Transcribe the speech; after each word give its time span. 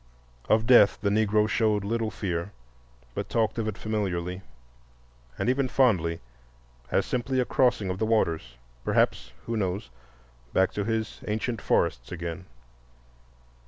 Of 0.49 0.65
death 0.65 0.97
the 0.99 1.11
Negro 1.11 1.47
showed 1.47 1.83
little 1.83 2.09
fear, 2.09 2.53
but 3.13 3.29
talked 3.29 3.59
of 3.59 3.67
it 3.67 3.77
familiarly 3.77 4.41
and 5.37 5.47
even 5.47 5.67
fondly 5.67 6.21
as 6.89 7.05
simply 7.05 7.39
a 7.39 7.45
crossing 7.45 7.91
of 7.91 7.99
the 7.99 8.05
waters, 8.07 8.57
perhaps—who 8.83 9.55
knows?—back 9.55 10.71
to 10.71 10.85
his 10.85 11.21
ancient 11.27 11.61
forests 11.61 12.11
again. 12.11 12.47